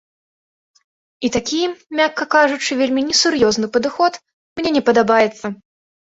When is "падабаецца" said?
4.91-5.45